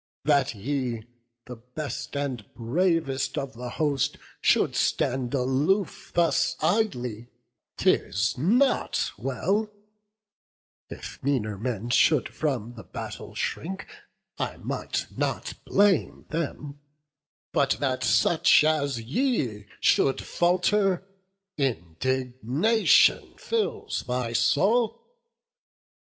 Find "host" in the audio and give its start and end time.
3.69-4.17